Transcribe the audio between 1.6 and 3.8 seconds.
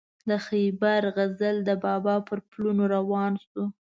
د بابا پر پلونو روان شو.